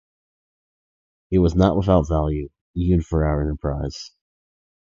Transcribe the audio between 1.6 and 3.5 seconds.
without value, even for our